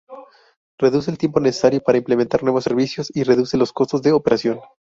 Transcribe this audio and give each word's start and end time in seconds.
Reduce 0.79 1.11
el 1.11 1.19
tiempo 1.19 1.39
necesario 1.39 1.79
para 1.79 1.99
implementar 1.99 2.41
nuevos 2.41 2.63
servicios 2.63 3.11
y 3.15 3.21
reduce 3.21 3.55
los 3.55 3.71
costos 3.71 4.01
de 4.01 4.11
operación. 4.11 4.59